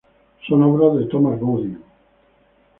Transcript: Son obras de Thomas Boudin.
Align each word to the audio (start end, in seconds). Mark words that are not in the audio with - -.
Son 0.47 0.63
obras 0.63 0.97
de 0.97 1.05
Thomas 1.05 1.39
Boudin. 1.39 1.77